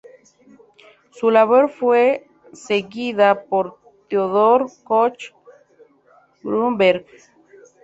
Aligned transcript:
Su 1.11 1.29
labor 1.29 1.69
fue 1.69 2.25
seguida 2.53 3.43
por 3.43 3.77
Theodor 4.09 4.65
Koch-Grünberg. 4.83 7.05